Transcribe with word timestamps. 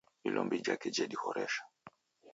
Ilombi 0.27 0.59
jake 0.65 0.91
jedihoresha 0.95 1.61